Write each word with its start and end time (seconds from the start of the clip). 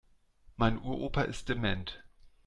Mein 0.55 0.79
Uropa 0.81 1.21
ist 1.21 1.47
dement. 1.49 2.03